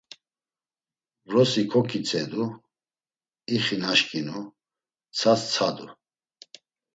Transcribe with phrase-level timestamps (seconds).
[1.27, 2.43] Vrosi ǩoǩitzedu,
[3.55, 5.87] ixi naşǩinu, mtsas tsadu.